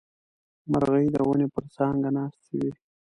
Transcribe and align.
مرغۍ 0.71 1.05
د 1.15 1.17
ونې 1.27 1.47
پر 1.53 1.65
څانګه 1.75 2.09
ناستې 2.17 2.53
وې. 2.59 2.71